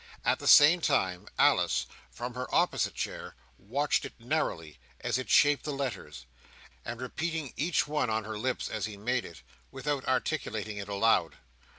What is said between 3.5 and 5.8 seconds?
watched it narrowly as it shaped the